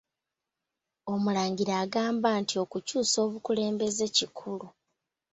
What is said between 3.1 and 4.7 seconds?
obukulembeze kikulu